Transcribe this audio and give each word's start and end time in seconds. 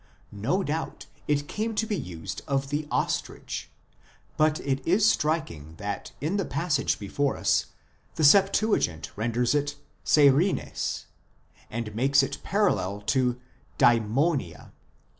15; 0.31 0.41
no 0.41 0.63
doubt 0.63 1.05
it 1.27 1.47
came 1.47 1.75
to 1.75 1.85
be 1.85 1.95
used 1.95 2.41
of 2.47 2.69
the 2.71 2.87
ostrich, 2.89 3.69
but 4.35 4.59
it 4.61 4.81
is 4.83 5.05
striking 5.07 5.75
that 5.75 6.11
in 6.19 6.37
the 6.37 6.43
passage 6.43 6.97
before 6.97 7.37
us 7.37 7.67
the 8.15 8.23
Septuagint 8.23 9.11
renders 9.15 9.53
it 9.53 9.75
veiprives 10.03 11.01
l 11.01 11.05
and 11.69 11.93
makes 11.95 12.23
it 12.23 12.39
parallel 12.41 12.99
to 13.01 13.39
Batfwvia. 13.77 14.71